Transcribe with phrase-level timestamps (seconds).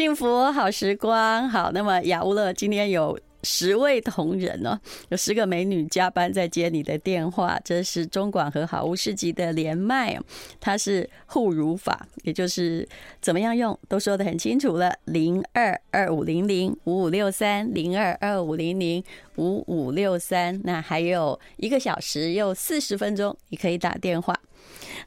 [0.00, 3.20] 幸福好时光，好，那么雅乌乐今天有。
[3.42, 7.58] 十位同仁哦，有十个美女加班在接你的电话。
[7.64, 10.20] 这是中广和好物市集的连麦，
[10.60, 12.86] 它是护乳法，也就是
[13.22, 14.94] 怎么样用都说的很清楚了。
[15.06, 19.02] 零二二五零零五五六三零二二五零零
[19.36, 24.38] 五五六三，那还有一个小时又四十分钟，你可以打电话。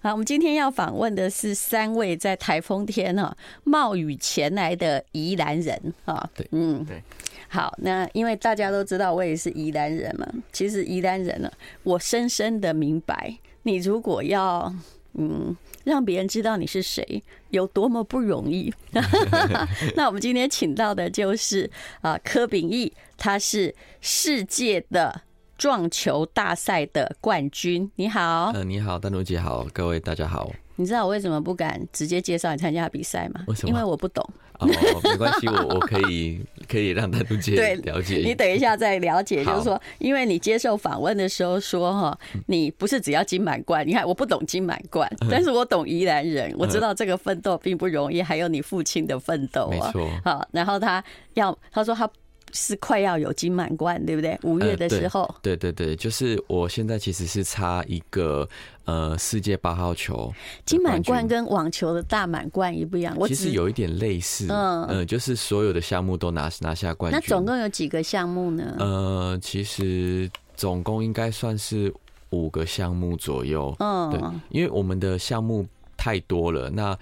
[0.02, 6.30] 好，我们今天要访问的是三位在台风天哦冒雨前来的宜兰人啊。
[6.36, 7.02] 对，嗯，对。
[7.48, 11.52] 好，那因为大家都知道我也是宜兰人嘛，其实宜兰人呢，
[11.84, 14.74] 我深深的明白，你如果要
[15.14, 17.22] 嗯让别人知道你是谁，
[17.52, 18.74] 有多么不容易。
[19.96, 21.70] 那我们今天请到的就是
[22.02, 25.22] 啊柯秉义，他是世界的
[25.64, 27.90] 撞球大赛的冠军。
[27.96, 30.52] 你好，呃，你好，丹如姐好，各位大家好。
[30.76, 33.46] 你知道我为什么不敢直接介绍你参加比赛吗？
[33.48, 33.70] 为什么？
[33.70, 34.30] 因为我不懂。
[34.60, 38.18] 哦，没关系，我我可以 可以让丹如姐了解。
[38.18, 43.88] 你等一下再了解，就是说，因为你接受访问的时候说哈，你不是只要金满贯。
[43.88, 49.72] 你看，我不懂金满贯，但是我懂宜兰人，我知道这个奋斗并不容易，还有你父亲的奋斗啊。
[49.72, 50.10] 没错。
[50.26, 51.02] 好，然后他
[51.36, 52.10] 要他说他。
[52.54, 54.40] 是快要有金满贯，对不对？
[54.44, 58.48] 五月的时候，呃，对对对，就是我现在其实是差一个
[58.86, 60.32] 呃世界八号球
[60.66, 63.16] 金满贯跟网球的大满贯一不一样？
[63.18, 67.20] 我其实有一点类似，嗯呃，就是所有的项目都拿拿下冠军。
[67.20, 68.76] 那总共有几个项目呢？
[68.78, 71.92] 呃，其实总共应该算是
[72.30, 73.76] 五个项目左右。
[73.80, 75.66] 嗯，对，因为我们的项目
[75.98, 76.96] 太多了，那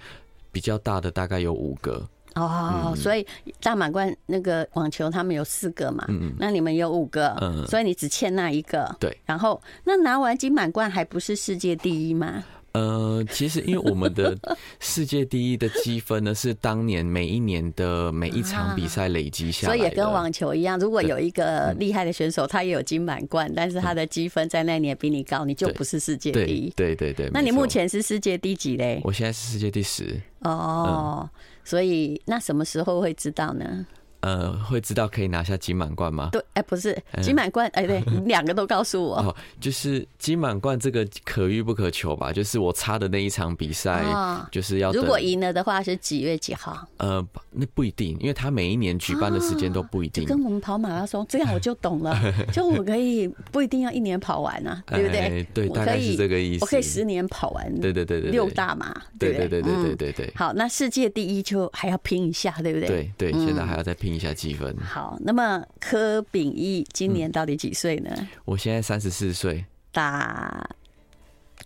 [0.50, 2.08] 比较大的大概有五个。
[2.34, 3.26] 哦，所以
[3.60, 9.16] 大满贯那个网球他们有四个嘛，嗯，那你们有五个，嗯，所以你只欠那一个，对。
[9.26, 12.42] 然后那拿完金满贯还不是世界第一吗？
[12.72, 14.34] 呃，其实因为我们的
[14.80, 26.70] 世界第一的积分呢，是当年每一年的每一场比赛累积下来的，所以也跟网球一样，如果有一个厉害的选手，他也有金满贯，但是他的积分在那年比你高，你就不是世界第一。
[26.74, 27.28] 对对对。
[27.30, 29.02] 那你目前是世界第几嘞？
[29.04, 30.18] 我现在是世界第十。
[30.40, 31.28] 哦。
[31.64, 33.86] 所以那什么时候会知道呢？
[34.22, 36.30] 呃，会知道可以拿下金满贯吗？
[36.32, 39.16] 对，哎，不是金满贯，哎，对，你 两个都告诉我。
[39.18, 42.32] 哦，就是金满贯这个可遇不可求吧？
[42.32, 44.04] 就是我差的那一场比赛，
[44.50, 46.86] 就是要如果赢了的话是几月几号？
[46.98, 50.24] 呃，那不一定，因为他每一年举办的时间都不一定。
[50.24, 52.16] 跟我们跑马拉松这样我就懂了，
[52.52, 55.46] 就我可以不一定要一年跑完啊，对不对？
[55.52, 56.64] 对，大概是这个意思。
[56.64, 57.80] 我可以十年跑完。
[57.80, 58.94] 对对对对，六大嘛。
[59.18, 60.32] 对对对对对对对。
[60.36, 62.88] 好，那世界第一就还要拼一下，对不对？
[62.88, 64.76] 对对，现在还要再拼一下积分。
[64.78, 68.10] 好，那么柯秉义今年到底几岁呢？
[68.18, 69.64] 嗯、我现在三十四岁。
[69.90, 70.68] 打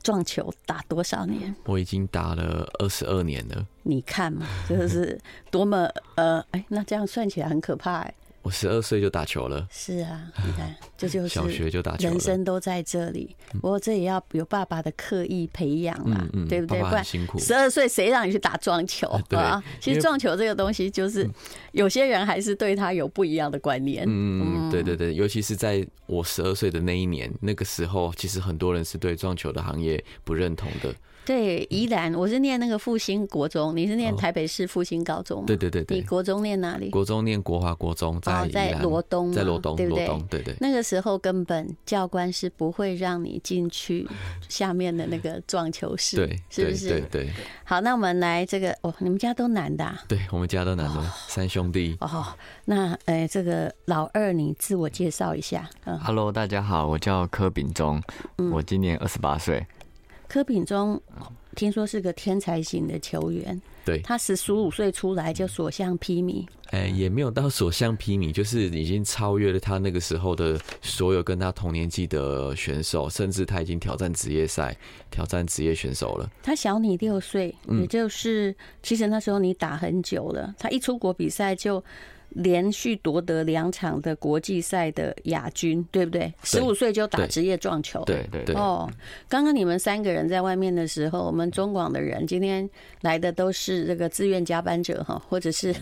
[0.02, 1.54] 撞球打多少年？
[1.64, 3.66] 我已经打了二十二年了。
[3.82, 5.18] 你看嘛，就是
[5.50, 8.14] 多么呃，哎，那这样算起来很可怕哎。
[8.46, 13.34] 我十二岁就打球了，是啊，你看， 这就是小学就打球，人生都在这里。
[13.54, 16.80] 不过这也要有爸爸的刻意培养嘛，对不对？
[16.80, 17.40] 不然辛苦。
[17.40, 19.60] 十二岁谁让你去打撞球啊？
[19.82, 21.28] 其实撞球这个东西，就是
[21.72, 24.04] 有些人还是对他有不一样的观念。
[24.06, 30.94] 嗯，对对对，尤其是在我十二岁的那一年，那个时候，其实很多人是对撞球的行业不认同的。
[31.26, 35.44] 对，宜兰，我是念那个复兴国中，你是念台北市复兴高中。
[35.44, 35.98] 对对对对。
[35.98, 36.88] 你国中念哪里？
[36.88, 40.08] 国中念国华国中，在在罗东，在罗东，对不对？
[40.30, 40.54] 对对。
[40.60, 44.06] 那个时候根本教官是不会让你进去
[44.48, 46.88] 下面的那个撞球室，对， 是不是？
[46.90, 47.30] 对对。
[47.64, 50.00] 好，那我们来这个哦，你们家都男的啊？
[50.06, 51.96] 对，我们家都男的，三兄弟。
[52.00, 52.24] 哦，
[52.66, 55.68] 那哎，这个老二，你自我介绍一下。
[55.86, 58.00] 嗯，Hello，大家好，我叫柯秉忠，
[58.52, 59.66] 我今年二十八岁。
[60.28, 61.00] 柯品中。
[61.54, 74.76] 听说是个天才型的球员，对，他十十五岁出来就所向披靡，哎、欸，也没有到所向披靡，就是已经超越了他那个时候的所有跟他同年纪的选手，甚至他已经挑战职业赛，
[75.10, 76.30] 挑战职业选手了。
[76.42, 81.82] 他小你六岁，也就是、嗯、其实那时候你打很久了，他一出国比赛就。
[82.36, 86.32] 连续夺得两场的国际赛的亚军，对不对？
[86.42, 88.54] 十五岁就打职业撞球，对对对。
[88.54, 88.88] 哦，
[89.28, 92.68] 刚刚你们三个人在外面的时候，我们中广的人今天
[93.00, 95.74] 来的都是这个自愿加班者哈，或者是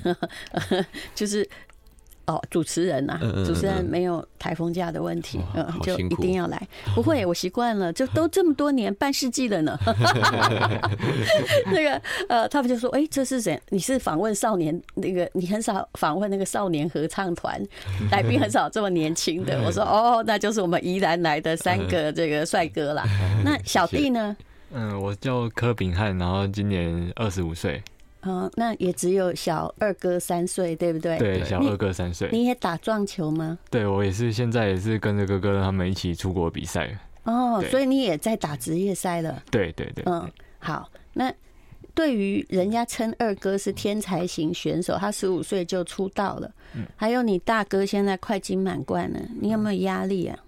[1.15, 1.49] 就是。
[2.27, 6.61] 哦，主持人呐，主持人没有台风假的问题，嗯，就一定要来。
[6.95, 9.79] 不会， 我习惯了，就都这么多年，半世纪了呢。
[11.71, 13.61] 那个呃，他们就说，哎，这是谁？
[13.69, 15.29] 你是访问少年那个？
[15.35, 17.61] 你很少访问那个少年合唱团，
[18.11, 19.61] 来宾很少这么年轻的。
[19.65, 23.05] 我说，哦，那就是我们宜兰来的三个这个帅哥啦。
[23.45, 24.37] 那小弟呢？
[24.73, 27.83] 嗯，我叫柯炳翰，然后今年二十五岁。
[28.25, 31.19] 哦，那也只有小二哥三岁，对不对？
[31.19, 32.29] 对，小二哥三岁。
[32.33, 33.59] 你也打撞球吗？
[33.71, 36.99] 对，我也是，现在也是跟着哥哥他们一起出国比赛。
[37.25, 39.43] 哦，所以你也在打职业赛了。
[39.51, 40.03] 对对对。
[40.07, 40.91] 嗯，好。
[41.13, 41.33] 那
[41.95, 46.51] 对于人家称二哥是天才型选手，他十五岁就出道了。
[46.75, 46.85] 嗯。
[46.97, 50.39] 还有你大哥现在快金满贯了，你有没有压力啊？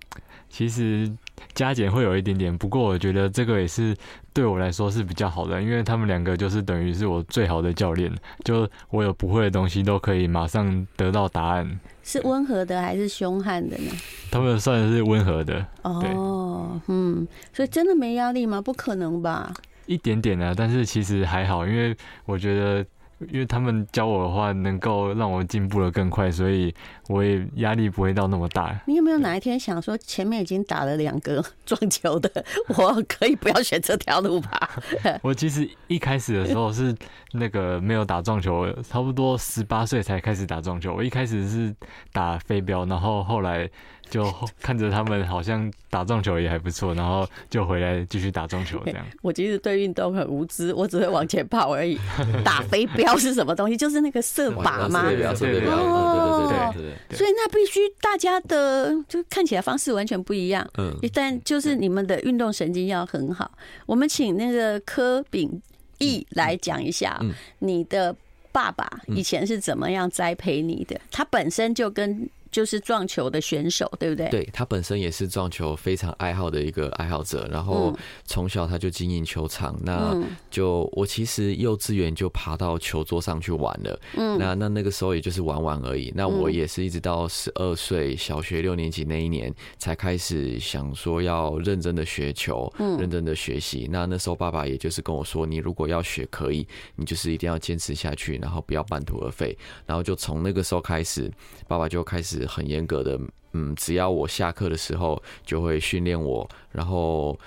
[0.49, 1.11] 其实
[1.55, 3.97] 加减会有一点点，不过我觉得这个也是
[4.33, 8.12] 对我来说是比较好的，因为他们两个就是等于是我最好的教练，
[8.44, 11.81] 就我有不会的东西都可以马上得到答案。
[12.03, 13.91] 是温和的还是凶悍的呢？
[14.31, 15.67] 他们算是温和的。
[15.83, 18.61] 哦，嗯，所以真的没压力吗？
[18.61, 19.53] 不可能吧？
[19.87, 22.85] 一点点啊，但是其实还好，因为我觉得。
[23.30, 26.74] 因为他们教我的话，能够让我进步的更快，所以
[27.08, 28.78] 我也压力不会到那么大。
[28.86, 32.44] 你有没有哪一天想说，前面已经打了两个撞球的，
[32.76, 34.70] 我可以不要选这条路吧？
[35.22, 36.94] 我其实一开始的时候是
[37.32, 40.94] 那个没有打撞球，差不多十八岁才开始打撞球。
[40.94, 41.74] 我一开始是
[42.12, 43.68] 打飞镖，然后后来。
[44.08, 49.05] 就看着他们好像打撞球也还不错，然后就回来继续打撞球这样。
[49.23, 51.99] 我其实对运动很无知，我只会往前跑而已。
[52.44, 53.76] 打飞镖是什么东西？
[53.76, 55.11] 就是那个射靶吗？
[55.11, 55.76] 射标，射标。
[55.76, 57.19] 哦，对对对。
[57.19, 60.67] 所以那必须大家的就看起来方式完全不一样。
[60.79, 60.94] 嗯。
[61.12, 63.50] 但就是你们的运动神经要很好。
[63.87, 65.61] 我们请那个柯炳
[65.99, 67.20] 义来讲一下，
[67.59, 68.14] 你的
[68.52, 71.00] 爸爸以前是怎么样栽培你的？
[71.11, 72.29] 他本身就跟。
[72.50, 74.28] 就是撞球的选手，对不对？
[74.31, 77.94] 对，他本身也是撞球非常爱好的一个爱好者，然后
[78.25, 79.76] 从小他就经营球场。
[79.82, 80.16] 那
[80.50, 84.00] 就我其实幼稚园就爬到球桌上去玩了。
[84.16, 86.12] 嗯，那那那个时候也就是玩玩而已。
[86.14, 93.88] 那我也是一直到十二岁，小学六年级那一年才开始想说要认真的学球，认真的学习。
[93.90, 99.56] 那那时候爸爸也就是跟我说，你如果要学可以，你就是一定要坚持下去，然后不要半途而废。
[99.84, 101.31] 然后就从那个时候开始，
[101.66, 102.36] 爸爸就开始。
[102.44, 103.19] 很严格的，
[103.53, 107.38] 嗯，只要我下课的时候就会训练我，然后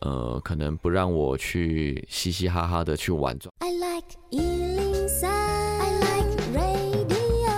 [0.00, 3.38] 呃，可能不让我去嘻嘻哈哈的去玩。
[3.58, 7.52] I like 103, I like radio。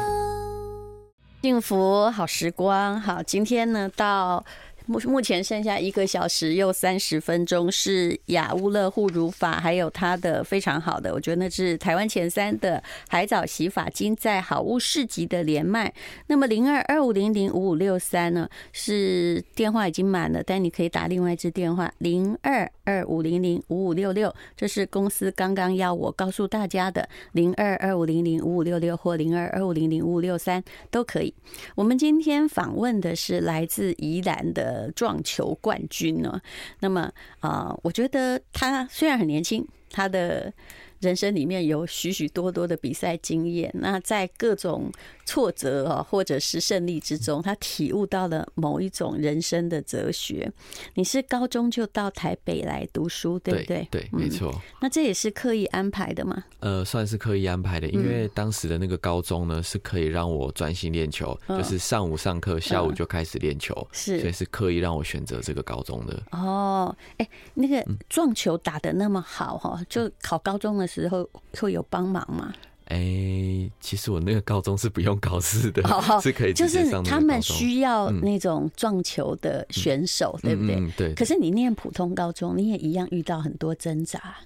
[1.40, 4.44] 幸福好时光，好，今天呢到。
[4.86, 15.92] 目目前剩下一个小时又三十分钟，是雅乌乐护乳法，还有它的非常好的，我觉得那是台湾前三的海藻洗发精，在好物市集的连麦。
[16.26, 31.34] 那么零二二五零零五五六三呢，是电话已经满了，但你可以打另外一支电话零二二五零零五五六六，这是公司刚刚要我告诉大家的零二二五零零五五六六或零二二五零零五五六三都可以。
[31.74, 34.84] 我们今天访问的是来自宜兰的。
[34.94, 36.40] 撞球冠军呢？
[36.80, 37.10] 那么
[37.40, 40.52] 啊、呃，我觉得他虽然很年轻，他的。
[41.00, 44.90] 人生里面有许许多多的比赛经验，那在各种
[45.26, 50.50] 挫折啊，或者是胜利之中，他体悟到了某一种人生的哲学。
[50.94, 53.86] 你是高中就到台北来读书，对不对？
[53.90, 54.54] 对，没错。
[54.80, 56.42] 那这也是刻意安排的吗？
[56.60, 66.22] 呃，算是刻意安排的，因为当时的那个高中呢，是可以让我专心练球，就是上午上课，下午就开始练球，是，所以是刻意让我选择这个高中的。
[66.30, 70.84] 哦，哎，那个撞球打的那么好哈，就考高中的。
[70.94, 71.28] 时候
[71.58, 72.54] 会有帮忙吗？
[72.86, 77.02] 哎、欸，其实我那个高中是不用考试的，哦、 是可以直接上。
[77.02, 80.76] 就是他们需要那种撞球的选手，嗯、对不对？
[80.76, 81.14] 嗯嗯、对。
[81.14, 84.36] 可是你念普通高中，你也一样遇到很多挣扎。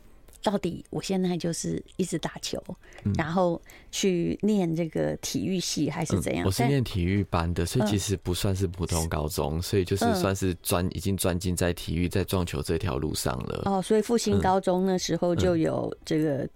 [0.41, 2.63] 到底我现在就是一直打球，
[3.03, 6.45] 嗯、然后去念这个体育系，还是怎样？
[6.45, 13.63] 嗯、我是念体育班的，所以其实不算是普通高中，嗯、所以就是算是专已经专精在体育、在撞球这条路上了。
[13.65, 16.49] 哦，所以复兴高中那时候就有这个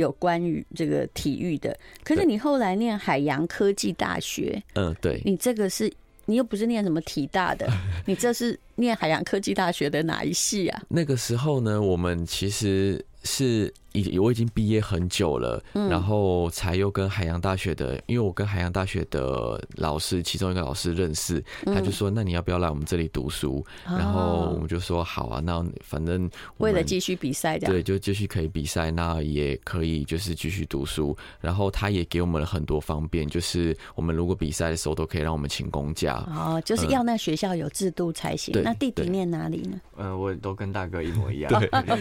[0.00, 1.78] 有关于这个体育的。
[2.02, 5.92] 可是你后来念海洋科技大学，嗯，对，你这个是
[6.26, 7.68] 你又不是念什么体大的，
[8.06, 10.82] 你这是念海洋科技大学的哪一系啊？
[10.88, 13.04] 那个时候呢，我们其实。
[13.22, 31.14] 是已我已经毕业很久了，然后才又跟海洋大学的，因为我跟海洋大学的老师其中一个老师认识，他就说：“那你要不要来我们这里读书？”然后我们就说：“好啊，那反正为了继续比赛，对，就继续可以比赛，那也可以就是继续读书。
[31.40, 36.14] 然后他也给我们了很多方便，就是我们如果比赛的时候都可以让我们请公假。
[36.28, 38.58] 哦，就是要那学校有制度才行。
[38.64, 39.78] 那弟弟念哪里呢？
[39.98, 41.52] 嗯，我都跟大哥一模一样，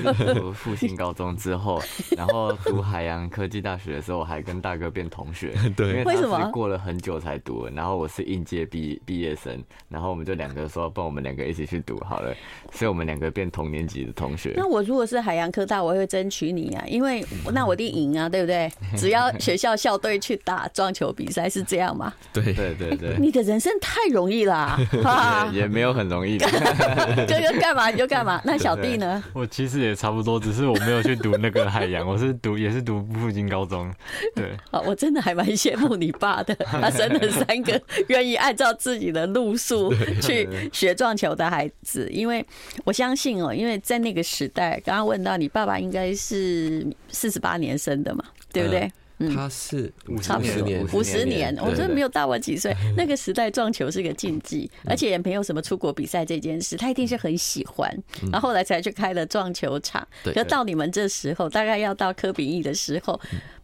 [0.56, 1.10] 复兴高。
[1.10, 5.54] 高中之后球，然后读海洋科技大学的时候，我还跟大哥变同学。
[5.76, 12.34] 对，因为什么过了很久才读，然后我是应届毕毕业生，然后我们就两个说，帮我们两个一起去读好了，
[12.72, 14.54] 所以我们两个变同年级的同学。
[14.56, 18.72] 那我如果是海洋科大，我会争取你啊，因为那我一定赢啊，对不对？
[18.98, 22.14] 只要学校校队去打撞球比赛，是这样吗？
[22.34, 23.16] 对对对对。
[23.20, 24.80] 你的人生太容易啦，
[25.54, 26.48] 也没有很容易的。
[26.50, 29.24] 哥哥干嘛你就干嘛，那小弟呢？
[29.34, 33.94] 我其实也差不多，只是我没有去读那个海洋， 我是读也是读附近高中。
[34.36, 42.46] 对， 好，我真的还蛮羡慕你爸的， 他生了三个愿意按照自己的路数去学撞球的孩子，因为
[42.84, 48.92] 我相信哦，因为在那个时代，刚刚问到你爸爸应该是四十八年生的嘛，对不对？
[49.28, 52.74] 他是五十年，五十年，我真的没有大我几岁。
[52.96, 57.92] 那个时代撞球是个禁忌，而且也没有什么出国比赛这件事，他一定是很喜欢，
[58.32, 60.08] 然后后来才去开了撞球场。
[60.24, 63.20] 可到你们这时候，大概要到科比一的时候，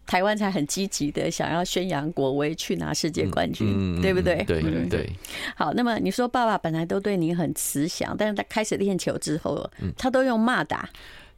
[0.05, 4.43] 台湾才很积极的想要宣扬国威，去拿世界冠军，对不对？
[4.43, 5.09] 对对对。
[5.55, 10.89] 好，那么你说爸爸本来都对你很慈祥，但是他开始练球之后，他都用骂打。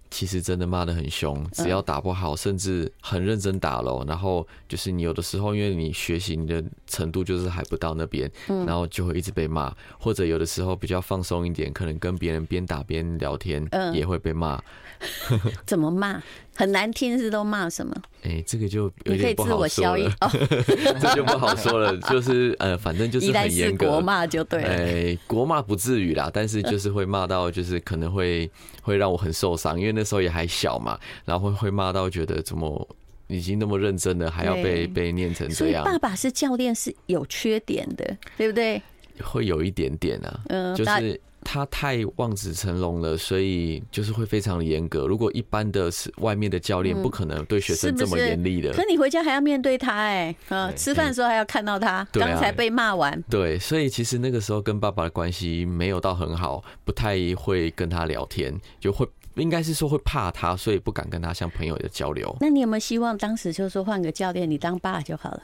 [0.09, 4.03] 其实真的骂得很凶，只要打不好，甚至很认真打咯。
[4.07, 9.75] 然后就是你有的时候，因为你学习你的程度就是还不到那边，然后就会一直被骂。
[9.99, 14.61] 或者有的时候比较放松一点，可能跟别人边打边聊天，也会被骂。
[15.65, 16.21] 怎么骂？
[16.57, 17.95] 很难听是都骂什么？
[18.23, 20.11] 哎，这个就有点不好说了。
[20.99, 23.87] 这就不好说了，就是呃，反正就是很严格。
[23.87, 24.67] 国骂就对了。
[24.67, 28.49] 哎，国骂不至于啦，但是就是会骂到，就是可能会
[28.81, 32.87] 会让我很受伤，因为那时候也还小嘛，然后会会骂到觉得怎么
[33.27, 35.83] 已经那么认真了，还要被被念成这样。
[35.83, 38.81] 所以爸爸是教练是有缺点的，对不对？
[39.23, 41.21] 会有一点点啊，嗯，就是。
[41.50, 45.08] 他太望子成龙了，所以就是会非常的严格。
[45.08, 48.74] 如果一般的是外面的教练，不可能对学生这么严厉的。
[48.74, 53.24] 可你回家还要面对他，哎，嗯，吃饭的时候还要看到他，刚才被骂完。
[53.30, 62.36] 对，所以其实那个时候跟爸爸的关系没有到很好，不太会跟他聊天，就会应该是说会怕他，所以不敢跟他像朋友的交流。
[62.42, 65.42] 那你有没有希望当时就说换个教练，你当爸就好了？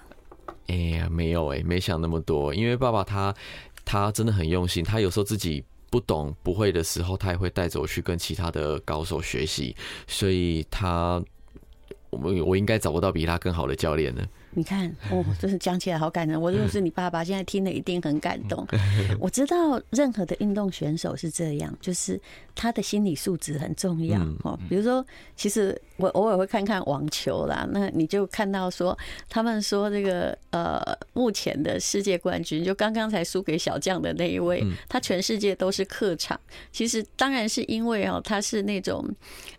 [0.68, 3.34] 哎呀，没有哎，没想那么多，因为爸爸他
[3.86, 5.64] 他真的很用心，他有时候自己。
[5.94, 9.76] 不懂不会的时候，他也会带着我去跟其他的高手学习，
[10.08, 11.24] 所以他，
[12.10, 14.28] 我我应该找不到比他更好的教练了。
[14.56, 16.40] 你看，哦， 真是讲起来好感人。
[16.40, 18.66] 我如果是你爸爸，现在听了一定很感动。
[19.20, 22.20] 我知道任何的运动选手是这样，就是
[22.54, 24.58] 他的心理素质很重要哦。
[24.70, 25.04] 比如说，
[25.36, 28.96] 其实我偶尔会看看网球啦，那你就看到说，
[29.28, 30.80] 他们说这个呃，
[31.14, 36.40] 目前的世界冠军就刚刚才输给小将的那一位，他全世界都是客场。
[36.72, 39.04] 其实当然是因为哦，他是那种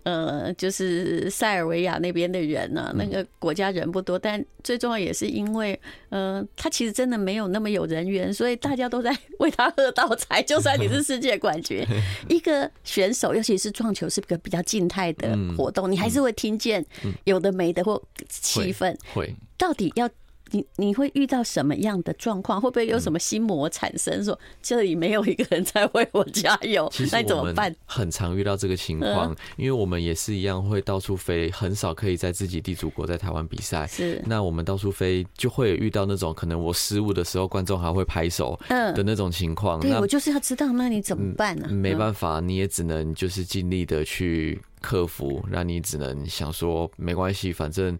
[0.04, 4.78] 呃，就是塞尔维亚那边的人呢，那个国家人不多，但最。
[4.84, 10.42] 重要也是因为，嗯、呃，他其实真的没有那么有人缘，所以大家都在 为他喝倒彩。
[10.42, 11.82] 就算你是世界冠军，
[12.28, 16.84] 一个选手，尤其是撞球是个比较静态的活动，你还是会听见
[17.24, 18.94] 有的没的或气氛。
[19.14, 20.06] 会，到底要。
[20.50, 22.60] 你你会遇到什么样的状况？
[22.60, 24.22] 会不会有什么心魔产生？
[24.22, 27.74] 说这里没有一个人在为我加油， 那怎么办？
[27.86, 33.86] 很常遇到这个情况，因为我们也是一样会到处飞，很少可以在自己地主国在台湾比赛。
[33.86, 39.80] 是，那我们到处飞就会遇到那种可能我失误的时候，观众还会拍手的那种情况。
[39.80, 41.68] 对，我就是要知道，那你怎么办呢？
[41.68, 47.98] 没办法，你也只能就是尽力的去克服，那你只能想说没关系，反正。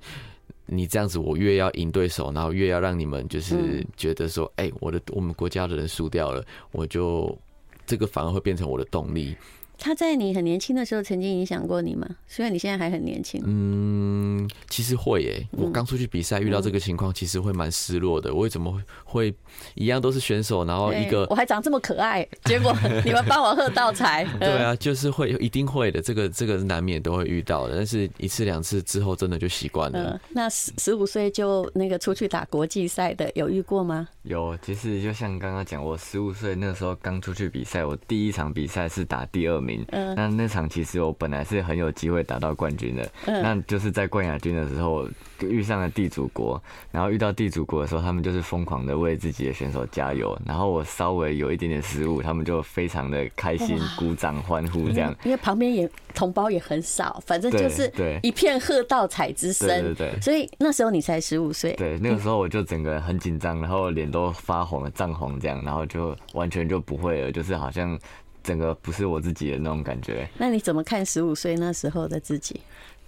[0.66, 7.36] 你这样子，我越要赢对手，然后越要让你们就是觉得说，哎、嗯欸，我的我们国家的人输掉了，我就
[7.84, 9.36] 这个反而会变成我的动力。
[9.78, 12.08] 他在你很年轻的时候曾经影响过你吗？
[12.26, 13.42] 虽然你现在还很年轻。
[13.44, 15.48] 嗯，其实会诶、欸。
[15.52, 18.32] 我刚出去比赛遇到这个情况，其实会蛮失落的。
[18.32, 19.34] 我为什么会
[19.74, 24.24] 一样都是选手，然后一个我还长这么可爱， 结果你们帮我喝倒彩。
[24.38, 27.76] 对啊，就是会一定会的，这个这个难免都会遇到的。
[27.76, 30.10] 但是一次两次之后，真的就习惯了。
[30.12, 34.08] 嗯、那十十五岁就那个出去打国际赛的，有遇过吗？
[34.22, 39.63] 有，其实就像刚刚讲，我十五岁那时候刚出去比赛，我第一场比赛是打第二名。
[39.92, 45.08] 嗯，那那场其实我本来是很有机会打到冠军的，嗯，那就是在冠亚军的时候
[45.40, 58.18] 遇上了地主国，然后遇到地主国的时候，他们就是疯狂的为自己的选手加油，然后我稍微有一点点失误，他们就非常的开心，鼓掌欢呼这样，因为旁边也同胞也很少，反正就是对。
[58.22, 67.98] 一片喝倒彩之声，对对对，所以那时候你才十五岁，对，那个时候我就整个很紧张，然后脸都发红了，涨红这样，然后就完全就不会了，就是好像。
[68.44, 70.28] 整个不是我自己的那种感觉。
[70.38, 72.60] 那你怎么看十五岁那时候的自己？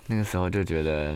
[0.09, 1.15] 那个时候就觉得。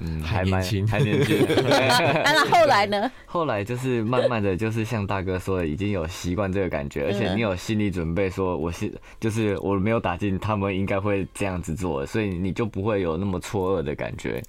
[0.00, 1.46] 嗯，还蛮还年轻。
[1.54, 3.08] 那后来呢？
[3.26, 14.42] 后来就是慢慢的就是像大哥说的，已经有习惯这个感觉，而且你有心理准备，说我是就是我没有打进，他们应该会这样子做，所以你就不会有那么错愕的感觉。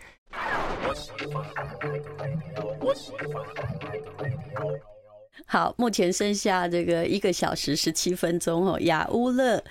[5.48, 9.64] 好，目前剩下这个一个小时十七分钟哦，雅乌勒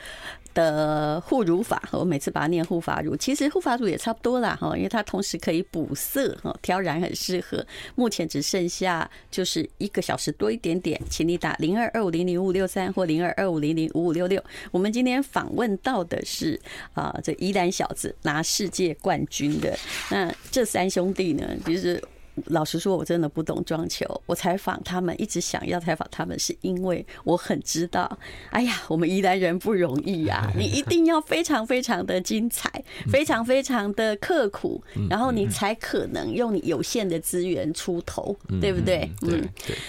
[0.54, 7.66] 的护乳法，我每次把它念护发乳，其实护发乳也差不多啦哈，因为它同时可以补色哈，挑染很适合。
[7.96, 14.42] 目前只剩下就是一个小时多一点点，请你打零二二五零零五六三或零二二五零零五五六六。
[14.70, 16.58] 我们今天访问到的是
[16.92, 19.76] 啊，这宜兰小子拿世界冠军的
[20.12, 22.00] 那这三兄弟呢，其实。
[22.46, 24.04] 老实说，我真的不懂装球。
[24.26, 28.18] 我采访他们，一直想要采访他们，是因为我很知道，
[28.50, 30.50] 哎呀，我们宜兰人不容易呀。
[30.58, 32.70] 你一定要非常非常的精彩，
[33.10, 39.10] 非常非常的刻苦，然后你才可能用你有限的资源出头，对不对？
[39.22, 39.48] 嗯，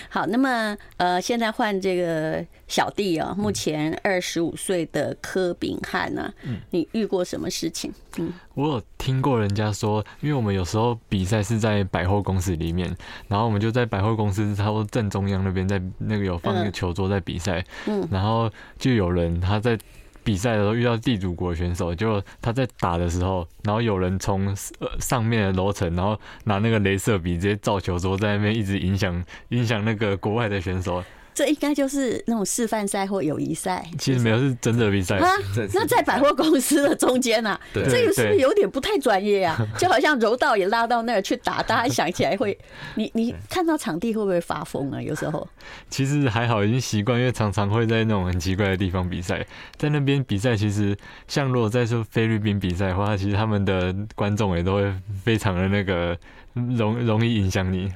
[0.10, 6.60] 好，那么呃，现在换这个小弟啊，目前二十五岁的柯炳翰呢，嗯。
[6.72, 7.92] 你遇过什么事情？
[8.18, 12.94] 嗯，我有听过人家说，因为我们有时候比赛是在百货公司里面，
[13.28, 19.78] 然后我们就在百货公司差不多正中央那边，在那个有放一个球桌在比赛，嗯，然后就有人他在
[20.24, 24.54] 比赛的时候遇到地主国选手，就他在打的时候，然后有人从
[25.00, 31.04] 上面的楼层，然后拿那个镭射笔直接照球桌，在那边一直影响影响那个国外的选手。
[31.36, 33.86] 这应该就是那种示范赛或友谊赛。
[34.00, 35.30] 其实没有，是真的比赛啊。
[35.74, 37.60] 那在百货公司的中间呢？
[37.74, 39.58] 这个是不是有点不太专业啊？
[39.78, 42.58] 就好像柔道也拉到那儿去打，大家想起来会，
[42.96, 45.02] 你你看到场地会不会发疯啊？
[45.02, 45.46] 有时候。
[45.90, 49.46] 其实还好，已经习惯，因为常常会在那种很奇怪的地方比赛。
[49.76, 56.18] 在那边比赛，其实像如果在说菲律宾比赛的话，其实他们的观众也都会非常的那个。
[56.56, 57.92] 容 容易影响你，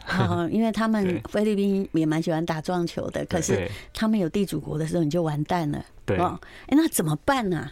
[0.51, 5.83] 因为他们菲律宾也蛮喜欢打撞球的，可是他们有地主国的时候，你就完蛋了。
[6.05, 6.37] 对，哎，
[6.71, 7.67] 那怎么办呢？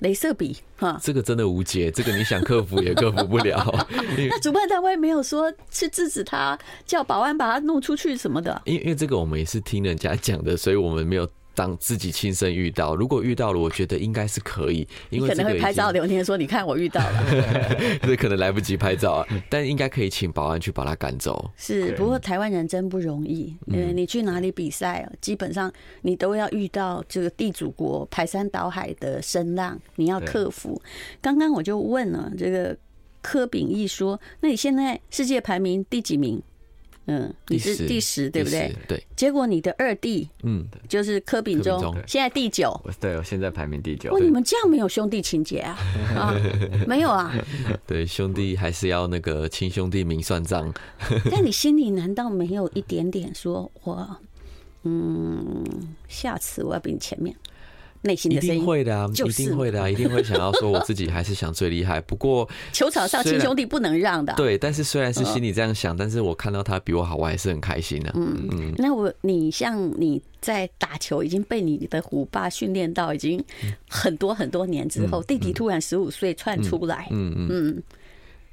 [0.00, 3.86] 镭射笔，哈，这个真的无解，这个你想克服也克服不了。
[4.28, 8.60] 那主办单位没有说去制止他，叫保安把他弄出去什么的。
[8.64, 11.28] 因为因为这个我们也是听人家讲的，所以我们没有。
[11.54, 17.24] 当自己亲身遇到，如果遇到了，我觉得应该是可以，因为可能会拍照留言说：“你看我遇到了。
[18.02, 21.50] ”这可能来不及拍照啊，但应该可以请保安去把他赶走。
[21.56, 30.80] 是，不过台湾人真不容易，因为你去哪里比赛，基本上你都要遇到这个地主国排山倒海的声浪，你要克服。
[31.20, 32.76] 刚刚我就问了这个
[33.20, 36.42] 柯炳义说：“那你现在世界排名第几名？”
[37.06, 38.74] 嗯，你是第十，对不对？
[38.86, 39.04] 对。
[39.16, 42.80] 结果你的二弟，嗯，就是柯秉中，现在第九。
[43.00, 44.12] 对，我现在排名第九。
[44.12, 45.76] 哇，你们这样没有兄弟情结啊？
[46.14, 46.34] 啊，
[46.86, 47.34] 没有啊。
[47.86, 50.72] 对，兄弟还是要那个亲兄弟明算账。
[51.30, 54.16] 但你心里难道没有一点点说，我，
[54.84, 55.64] 嗯，
[56.08, 57.34] 下次我要比你前面？
[58.02, 62.00] 内心的声音一定会的啊，一定会的啊，一定会想要说我自己还是想最厉害。
[62.00, 64.34] 不过 球场上亲兄弟不能让的。
[64.34, 68.10] 对，但是虽然是心里这样想，但是我看到他比我好，我还是很开心的。
[68.14, 68.74] 嗯嗯。
[68.76, 73.42] 那我你像你在打球已经被你的虎爸训练到已经
[73.88, 77.82] 很多很多年之后，弟弟突然十五岁窜出来，嗯嗯嗯，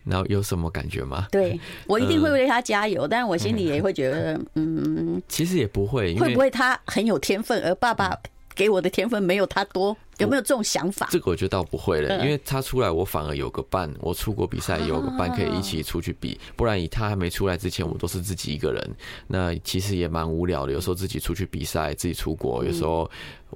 [0.03, 1.27] 然后有什么感觉吗？
[1.31, 8.15] 对， 我一定会为他加油，但是我心里也会觉得，嗯，其实也不会，会不会他很有天分，而爸爸。
[8.59, 11.07] 给我的天分没有他多，有没有这种想法？
[11.09, 13.89] 这个我觉得倒不会了，因为他出来，我反而有个伴。
[14.01, 18.95] 我出国比赛有个伴可以一起出去比，不然以他还没出来之前，我都是自己一个人。
[19.27, 23.09] 那其实也蛮无聊的，有时候自己出去比赛，自己出国，有时候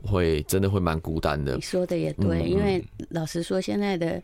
[0.06, 1.56] 会真的会蛮孤单的。
[1.56, 4.24] 你说的也对，因为老实说，现在的。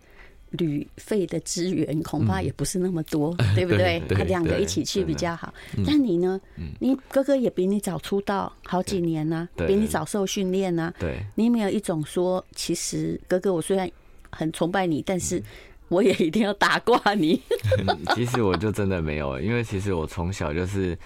[0.51, 4.01] 旅费的资源恐怕也不是那么多， 嗯、对不对？
[4.09, 5.53] 他两个一起去比较好。
[5.85, 6.39] 但你呢？
[6.79, 10.93] 你哥哥也比你早出道好几年呢、啊，比你早受训练呢。
[10.99, 13.89] 对，你有没有一种说，其实哥哥，我虽然
[14.29, 15.41] 很崇拜你，但是。
[15.89, 17.41] 我也一定要打挂你。
[18.15, 20.97] 其实我就真的没有，因为其实我从小就是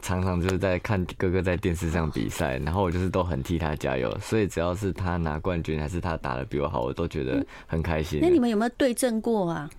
[0.00, 8.18] 常常就是在看哥哥在电视上比赛，然后我就是都很替他加油，所以只要是他拿冠军还是他打的比我好，我都觉得很开心。
[8.20, 9.70] 那你们有没有对阵过啊？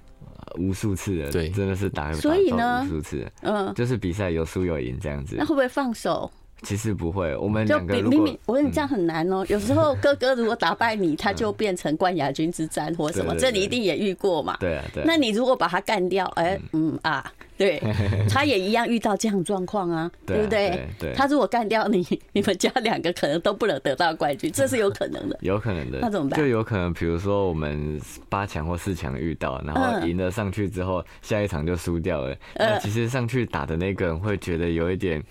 [0.59, 5.35] 无数次的，对，真的是打，所以呢，无数次，嗯，就是比赛有输有赢这样子。
[5.37, 6.29] 那会不会放手？
[6.63, 9.45] 其实不会，我们就两个明明我跟你这样很难哦。
[9.49, 14.57] 有时候哥哥如果打败你，他就变成冠亚军之战或什么，这你一定也遇过嘛？
[14.59, 15.03] 对啊，对。
[15.05, 17.81] 那你如果把他干掉，哎，嗯啊，对，
[18.29, 20.87] 他也一样遇到这样状况啊，对不对？
[20.99, 21.13] 对。
[21.13, 25.37] 他如果干掉你， 你们家两个可能都不能得到冠军，这是有可能的。
[25.43, 25.99] 有可能的。
[26.01, 26.39] 那怎么办？
[26.39, 27.99] 就有可能，比如说我们
[28.29, 32.35] 八强或四强遇到，然后赢了上去之后，下一场就输掉了。
[32.55, 35.21] 那其实上去打的那个人会觉得有一点。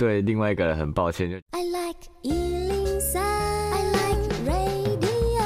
[0.00, 5.44] 对另外一个人很抱歉，就 I like 103，I like radio。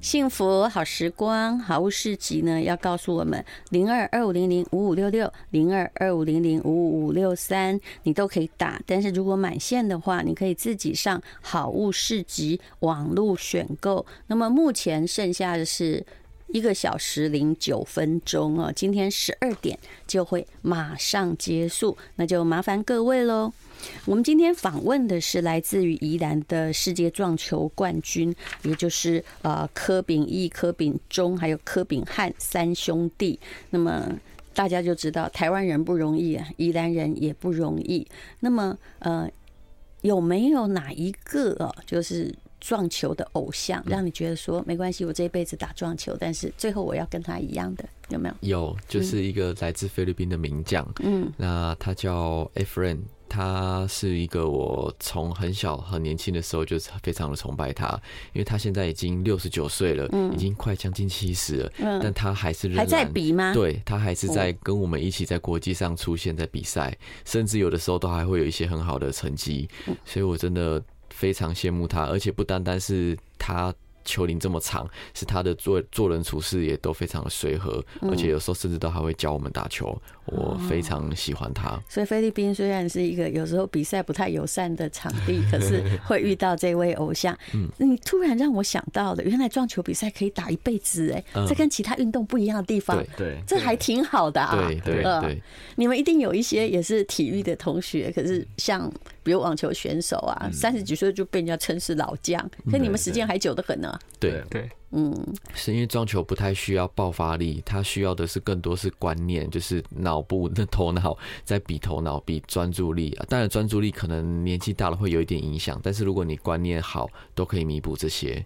[0.00, 8.82] 幸福好时光，好物市集呢，要告诉我们零二二五零零五五六六零二二五零零五五五六三，你都可以打。
[8.84, 14.04] 但是如果满线的话，你可以自己上好物市集网络选购。
[14.26, 16.04] 那么目前剩下的是。
[16.54, 23.52] 一个小时零九分钟哦，今天十二点就会马上结束，那就麻烦各位喽。
[24.04, 33.36] 我们今天访问的是来自于宜兰的世界撞球冠军，也就是呃柯秉义、柯秉中还有柯秉汉三兄弟。
[33.70, 34.08] 那么
[34.54, 38.06] 大家就知道台湾人不容易啊，宜兰人也不容易。
[38.38, 39.28] 那么呃
[40.02, 42.32] 有没有哪一个哦，就是？
[42.64, 48.34] 撞球的偶像，让你觉得说没关系，我这一辈子打撞球，但是最后我要跟他一样的，有没有？
[48.40, 58.00] 有，就是一个来自菲律宾的名将，嗯，那他叫 Efren，他是一个我从很小很年轻的时候就是非常的崇拜他，
[58.32, 63.52] 因为他现在已经六十九岁了，嗯，已经快将近七十了，嗯，但他还是还在比吗？
[63.52, 66.96] 对，他还是在跟我们一起在国际上出现在比赛，
[67.26, 69.68] 甚至有的时候都还会有一些很好的成绩，
[70.06, 70.82] 所以我真的。
[71.14, 73.72] 非常羡慕他，而且不单单是他
[74.04, 79.98] 球龄这么长，是他的做做人处事也都非常的随和，而且有时候甚至都还会教我们打球。
[80.26, 81.78] 我非常喜欢他。
[81.88, 87.34] 所以菲律宾虽然是一个有时候比赛不太友善的场地，可是 会遇到这位偶像。
[87.54, 93.02] 嗯，你突然让我想到了，原来撞球比赛可以打一辈子哎，这跟其他运动不一样的地方。
[93.16, 94.66] 对，这还挺好的啊。
[94.66, 95.42] 对对对，
[95.76, 98.92] 你们一定有一些也是体育的同学，可是像。
[99.24, 103.98] 比如网球选手啊，三十几岁就被人家称是老将，可你们时间还久得很呢。
[104.20, 105.12] 对对，嗯，
[105.54, 113.26] 是因为撞球不太需要爆发力，它需要的是更多是观念，就是脑部的头脑在比头脑，比专注力啊。
[113.28, 118.44] 当然专注力可能年纪大了会有一点影响，但是如果你观念好，都可以弥补这些。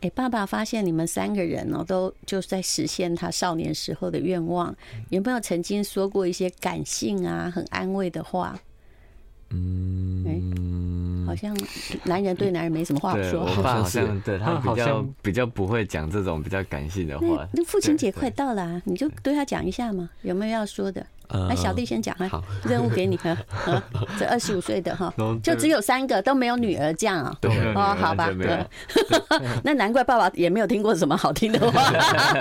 [0.00, 4.74] 哎，爸爸发现你们三个人哦，都就在实现他少年时候的愿望。
[5.10, 8.58] 有没有曾经说过一些感性啊、很安慰的话？
[9.52, 11.56] 嗯，哎，好像
[12.04, 13.42] 男人对男人没什么话说。
[13.44, 17.48] 我爸好像对他比较比较不会讲这种比较感性的话。
[17.52, 21.04] 那父亲节快到了，啊你就对他讲一下嘛，有没有要说的？
[21.48, 23.36] 来，小弟先讲啊，好，任务给你哈。
[24.18, 25.12] 这二十五岁的哈，
[25.42, 27.36] 就只有三个都没有女儿这样啊。
[27.74, 28.66] 哦，好吧，对。
[29.62, 31.90] 那难怪爸爸也没有听过什么好听的话。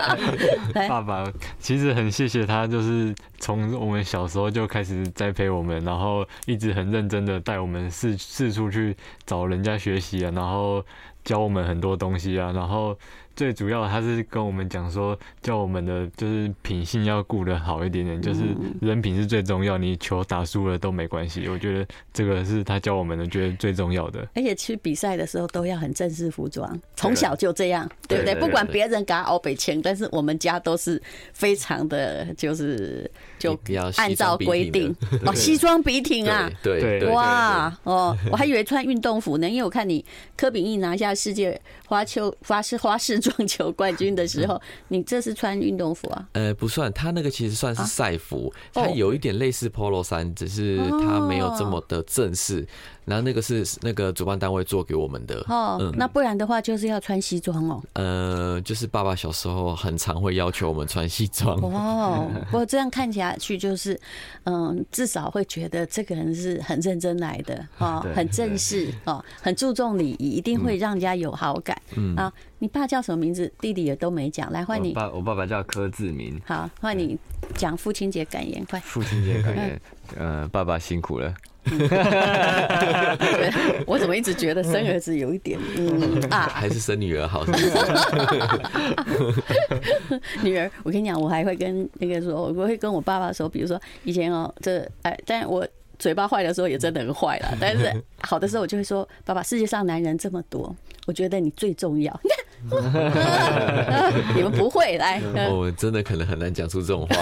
[0.88, 1.24] 爸爸
[1.60, 10.84] 其实很谢谢他，就是从我们小时候就开始栽培我们，然后一直很认真的带我们四四处去找人家学习啊，然后
[11.24, 12.98] 教我们很多东西啊，然后。
[13.36, 18.42] 最主要，他是跟我们讲说，叫我们的就是品性要顾得好一点点，就是
[18.82, 19.78] 人品是最重要。
[19.78, 24.28] 你球打输了都没关系，我觉得这个是他教我们的，觉得最重要的。
[24.36, 28.36] 而且去比赛的时候都要很正式服装，从小就这样，对不对？
[28.36, 31.02] 不管别人嘎欧北签，但是我们家都是
[31.32, 33.58] 非常的，就是就
[33.96, 34.94] 按照规定
[35.26, 40.04] 哦，西装笔挺啊，对对，哇哦，我还以为穿运动服呢，因为我看你
[40.36, 43.20] 科比一拿下世界花球 花式花式。
[43.20, 46.28] 撞球冠军的时候， 你这是穿运动服啊？
[46.34, 52.66] 呃，不算，他那个其实算是赛服，它有一点类似 Polo 衫，只是它没有这么的正式。
[53.10, 57.82] 然后那个是那个主办单位做给我们的哦，嗯，那不然的话就是要穿西装哦。
[57.94, 62.30] 呃，就是爸爸小时候很常会要求我们穿西装哦。
[62.52, 64.00] 不过这样看起来去就是，
[64.44, 71.76] 嗯，至少会觉得这个人是很认真来的哦， 很正式哦，很注重礼仪，一定会让人家有好感。
[71.96, 73.52] 嗯啊，你爸叫什么名字？
[73.60, 74.52] 弟弟也都没讲。
[74.52, 76.40] 来换你，爸，我爸爸叫柯志明。
[76.46, 77.18] 好，换你
[77.56, 78.80] 讲父亲节感言，快。
[78.82, 79.82] 父亲节感言，
[80.16, 81.34] 呃，爸爸辛苦了。
[83.86, 86.22] 我怎么一直觉得生儿子有一点嗯。
[86.30, 87.46] 啊，还是生女儿好？
[90.42, 95.68] 女儿，我跟你讲，我还会跟那个说，我会跟我爸爸说，比如说以前哦，这哎，但我
[96.00, 100.74] 嘴巴坏的时候也真的很坏了，但是好的时候我就会说，爸爸，世界上男人这么多，
[101.06, 102.20] 我觉得你最重要。
[104.36, 107.16] 你们不会来，我们真的可能很难讲出这种话。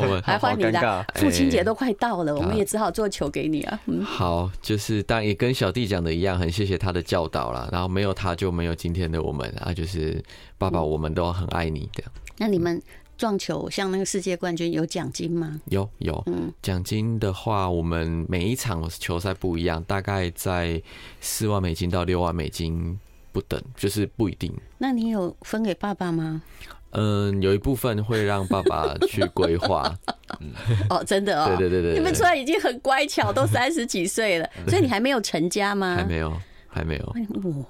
[0.00, 3.80] 我们还换你的，父亲节都快到了，我们也只好做球给你啊。
[4.02, 7.68] 好，就是当然也跟小弟讲的一样，很谢谢他的教导啦。
[7.72, 10.22] 然后没有他就没有今天的我们啊，就是
[10.56, 12.04] 爸爸，我们都很爱你的。
[12.38, 12.80] 那你们
[13.20, 15.60] 撞球像那个世界冠军有奖金吗？
[15.66, 20.82] 有有，嗯，奖金的话，我们每一场球赛不一样，大概在
[21.20, 22.98] 四万美金到六万美金。
[23.32, 24.52] 不等，就是不一定。
[24.78, 26.42] 那你有分给爸爸吗？
[26.90, 29.96] 嗯，有一部分会让爸爸去规划。
[30.40, 30.50] 嗯，
[30.90, 35.94] 哦，真的哦，对对对对，你们出来已经很乖巧，都三十几岁了， 所以你还没有成家吗？
[35.94, 37.04] 还没有，还没有。
[37.06, 37.66] 哦，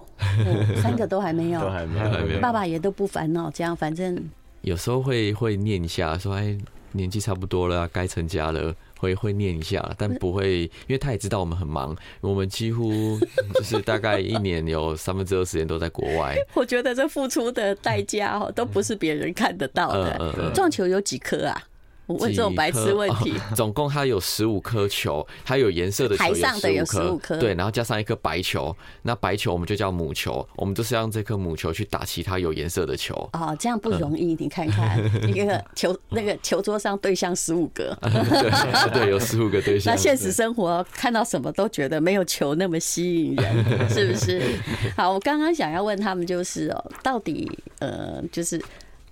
[0.81, 2.41] 三个 都还没有，都还没有，还没有。
[2.41, 4.17] 爸爸也都不烦恼，这样反正
[4.62, 6.57] 有时候会会念一下，说哎，
[6.92, 8.75] 年纪差不多了，该成家了。
[9.01, 13.18] 会会念一下，但不会，因为他也知道我们很忙，我们几乎
[13.57, 16.37] 就是大概一年有三分之二时间都在国外。
[16.53, 20.53] 我觉得这付出的代价哦， 都不是别人看得到的。
[20.53, 21.62] 撞球有几颗啊？
[22.11, 23.35] 我问这种白痴问题。
[23.55, 33.14] 总共它有十五颗球，它有颜色的球，台上的有十五颗，对，然后加上一颗白球，那白球我们就叫母球，我们就是要用这颗母球去打其他有颜色的球。
[33.33, 39.94] 哦，这样不容易，你看看 一个球，那个球桌上对象十五个，对 对，有十五个对象。
[39.94, 44.42] 那现实生活看到什么都觉得没有球那么吸引人，是不是？
[44.96, 48.61] 好，我刚刚想要问他们就是哦，到底呃，就是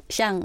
[0.09, 0.43] 像。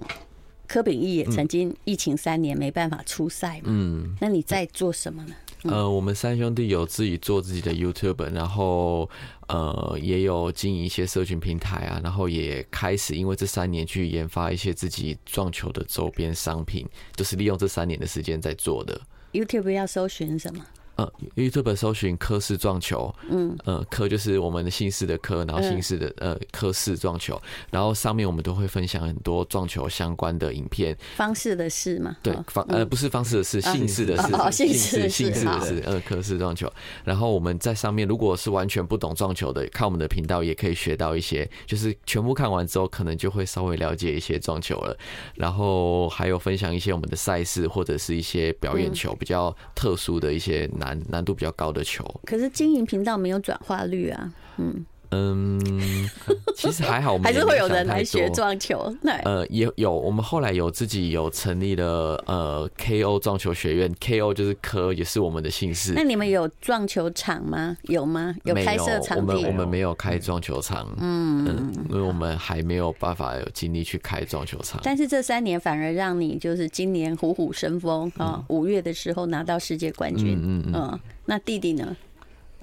[0.73, 3.65] 柯秉义也曾经疫情三年没办法出赛嘛？
[3.65, 5.35] 嗯，那你在做什么呢？
[5.65, 9.07] 呃，我们三兄弟有自己做自己的 YouTube，然后
[9.49, 18.99] 呃也有经营一些社群平台啊，然后也开始因为这三年去研发一些自己撞球的周边商品，就是利用这三年的时间在做的。
[19.31, 20.65] YouTube 要搜寻什么？
[20.95, 30.95] 呃，YouTube 搜寻科氏撞球，嗯，呃，科就是我们的姓氏的科，然后姓氏的呃科氏撞球，然后上面我们都会分享很多撞球相关的影片。
[31.15, 36.71] 方式的事嘛，对，方呃不是方式的事，姓氏的事，哦姓氏姓氏的事，呃，科氏撞球。
[37.03, 44.95] 然后我们在上面，如果是完全不懂撞球的，看我们的频道也可以学到一些，就是全部看完之后，可能就会稍微了解一些撞球了。
[45.33, 50.69] 然后还有分享一些我们的赛事或者是一些表演球比较特殊的一些。
[50.83, 54.85] 难难度比较高的球，可是经营频道没有转化率啊，嗯。
[55.13, 56.09] 嗯，
[56.55, 58.93] 其实还好， 还是会有人来学撞球。
[59.23, 65.93] 呃，也有，我们后来有自己有成立了呃 KO 撞球学院，KO 就是科，也是我们的姓氏。
[65.93, 67.77] 那你们有撞球场吗？
[67.83, 68.35] 有吗？
[68.43, 69.33] 有开设场地？
[69.35, 74.81] 我们我们没有开撞球场，嗯，嗯，因为我们还没有办法有精力去开撞球场。
[74.83, 78.43] 但是这三年反而让你就是今年虎虎生风啊！
[78.47, 80.99] 五月的时候拿到世界冠军，嗯嗯嗯。
[81.25, 81.95] 那弟弟呢？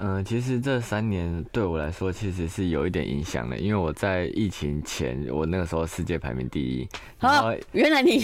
[0.03, 6.89] 嗯，其实这三年对我来说其实是有一点影响的，因为我在疫情前，我那个时候世界排名第一。
[7.19, 8.21] 好，原来你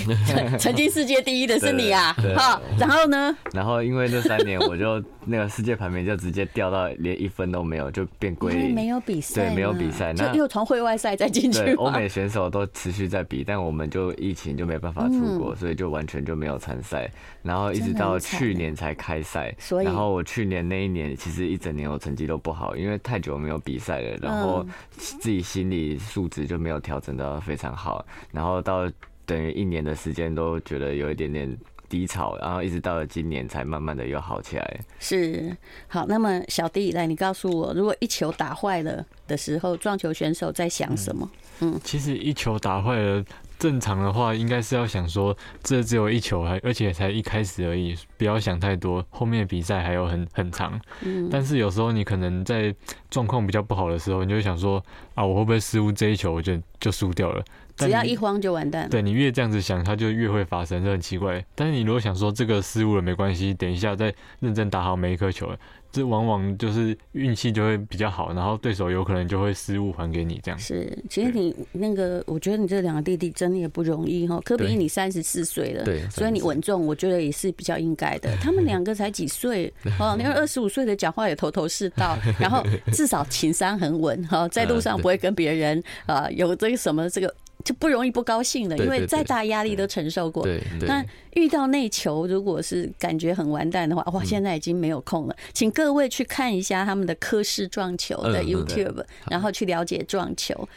[0.59, 2.17] 曾经世界第一的是你啊！
[2.35, 3.37] 好，然后呢？
[3.53, 8.75] 然后因为那三年，我就那个世界排名就直接掉到连一分都没有，就变归零。
[8.75, 11.75] 没有比赛，对，没有比赛，那又从会外赛再进去。
[11.75, 17.11] 欧美选手都持续在比，但我们就疫情就没办法出国，所以就完全就没有参赛。
[17.43, 21.61] 然后一直到去年才开赛，所以然后我去年那一年其实一。
[21.67, 28.89] 整年我成绩都不好，因为太久没有比赛了，然后自己心理素质就没有调整到非常好，然后到
[29.25, 34.81] 等于一年的时间都觉得有一点点低潮，然后一直到了今年才慢慢的又好起来。
[35.01, 35.57] 是，
[35.89, 41.29] 好，那么小弟来，你告诉我，如果一球打坏了的时候，撞球选手在想什么？
[41.59, 43.25] 嗯，其实一球打坏了。
[43.59, 50.79] 正常的话，应该是要想说，这只有一球，还而且才一开始而已，不要想太多，后面比赛还有很很长。
[51.03, 52.75] 嗯，但是有时候你可能在
[53.11, 54.83] 状况比较不好的时候，你就会想说，
[55.15, 57.45] 啊，我会不会失误这一球，我就就输掉了？
[57.77, 58.89] 只要一慌就完蛋。
[58.89, 61.45] 对，你越这样子想，它就越会发生，这很奇怪。
[61.55, 65.51] 但是你如果想说这个失误了没关系，等一下再认真打好每一颗球，
[65.93, 70.59] 这往往就是运气就会比较好，然后对手有可能就会失误还给你这样。
[70.59, 74.41] 是，其实你那个，我觉得你这两个弟弟真的也不容易哈。
[74.45, 78.35] 科比你三十四岁了，对，所以你稳重，我觉得也是比较应该的。
[78.41, 82.63] 他们两个才几岁哦，你看二十五岁的讲话也头头是道， 然后
[82.93, 87.35] 至少情商很稳哈，在路上不会跟别人啊有这个什么这个。
[87.67, 90.47] 就不容易不高兴了，因为再大压力都承受过。
[90.83, 95.37] 那遇到内球，如果是感觉很完蛋的话，哇，现在已经没有空了。
[95.53, 100.69] 请各位去看一下他们的科室撞球的 YouTube，然后去了解撞球。